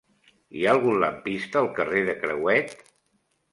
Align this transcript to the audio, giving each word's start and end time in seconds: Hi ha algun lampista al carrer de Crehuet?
Hi 0.55 0.63
ha 0.67 0.71
algun 0.75 0.97
lampista 1.03 1.63
al 1.63 1.71
carrer 1.77 2.03
de 2.11 2.19
Crehuet? 2.25 2.77